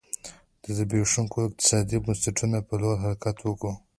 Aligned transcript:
د 0.63 0.65
زبېښونکو 0.77 1.37
اقتصادي 1.47 1.97
بنسټونو 2.05 2.59
په 2.67 2.73
لور 2.81 2.95
حرکت 3.03 3.37
و. 3.43 3.51